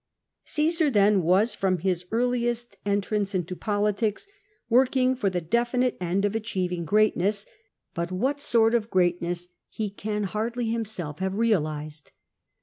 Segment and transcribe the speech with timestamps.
[0.45, 4.25] Caesar, then, was, from his earli^>st entrance into politics,
[4.67, 7.45] working for the definite end of achieving greatness,
[7.93, 12.09] but what sort of greatness he can hardly himself have realised.